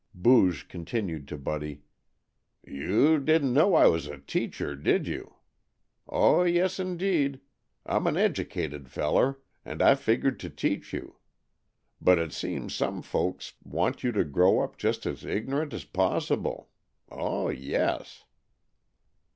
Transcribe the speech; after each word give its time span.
Booge 0.15 0.67
continued 0.67 1.27
to 1.27 1.37
Buddy: 1.37 1.83
"You 2.65 3.19
didn't 3.19 3.53
know 3.53 3.75
I 3.75 3.85
was 3.87 4.07
a 4.07 4.17
teacher, 4.17 4.75
did 4.75 5.05
you? 5.07 5.35
Oh, 6.09 6.41
yes, 6.41 6.79
indeed! 6.79 7.39
I'm 7.85 8.07
an 8.07 8.17
educated 8.17 8.89
feller, 8.89 9.37
and 9.63 9.79
I 9.79 9.93
figured 9.93 10.39
to 10.39 10.49
teach 10.49 10.91
you, 10.91 11.17
but 12.01 12.17
it 12.17 12.33
seems 12.33 12.73
some 12.73 13.03
folks 13.03 13.53
want 13.63 14.03
you 14.03 14.11
to 14.13 14.23
grow 14.23 14.61
up 14.61 14.75
just 14.75 15.05
as 15.05 15.23
ignorant 15.23 15.71
as 15.71 15.85
possible. 15.85 16.71
Oh, 17.11 17.49
yes!" 17.49 18.23